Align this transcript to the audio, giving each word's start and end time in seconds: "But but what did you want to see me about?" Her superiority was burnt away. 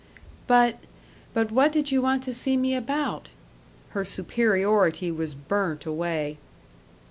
"But 0.47 0.79
but 1.31 1.51
what 1.51 1.71
did 1.71 1.91
you 1.91 2.01
want 2.01 2.23
to 2.23 2.33
see 2.33 2.57
me 2.57 2.73
about?" 2.73 3.29
Her 3.89 4.03
superiority 4.03 5.11
was 5.11 5.35
burnt 5.35 5.85
away. 5.85 6.39